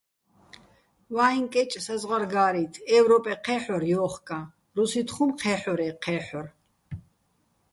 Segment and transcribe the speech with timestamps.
[1.15, 4.39] ვაჲჼ კეჭ საზღვარგა́რი́თ, ე́ვროპე ჴე́ჰ̦ორ ჲოხკაჼ,
[4.75, 6.47] რუსი́თ ხუმ ჴე́ჰ̦ორე́ ჴე́ჰ̦ორ.